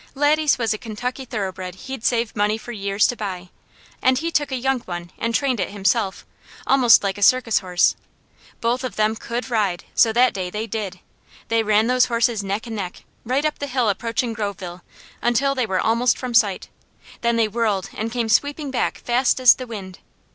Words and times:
Laddie's 0.15 0.57
was 0.57 0.73
a 0.73 0.79
Kentucky 0.79 1.25
thoroughbred 1.25 1.75
he'd 1.75 2.03
saved 2.03 2.35
money 2.35 2.57
for 2.57 2.71
years 2.71 3.05
to 3.05 3.15
buy; 3.15 3.49
and 4.01 4.17
he 4.17 4.31
took 4.31 4.51
a 4.51 4.55
young 4.55 4.79
one 4.85 5.11
and 5.19 5.35
trained 5.35 5.59
it 5.59 5.69
himself, 5.69 6.25
almost 6.65 7.03
like 7.03 7.19
a 7.19 7.21
circus 7.21 7.59
horse. 7.59 7.95
Both 8.61 8.83
of 8.83 8.95
them 8.95 9.15
COULD 9.15 9.51
ride; 9.51 9.83
so 9.93 10.11
that 10.11 10.33
day 10.33 10.49
they 10.49 10.65
did. 10.65 11.01
They 11.49 11.61
ran 11.61 11.85
those 11.85 12.05
horses 12.05 12.43
neck 12.43 12.65
and 12.65 12.75
neck, 12.75 13.03
right 13.25 13.45
up 13.45 13.59
the 13.59 13.67
hill 13.67 13.89
approaching 13.89 14.33
Groveville, 14.33 14.81
until 15.21 15.53
they 15.53 15.67
were 15.67 15.79
almost 15.79 16.17
from 16.17 16.33
sight, 16.33 16.67
then 17.21 17.35
they 17.35 17.47
whirled 17.47 17.91
and 17.93 18.11
came 18.11 18.27
sweeping 18.27 18.71
back 18.71 18.97
fast 19.05 19.39
as 19.39 19.53
the 19.53 19.67
wind. 19.67 19.99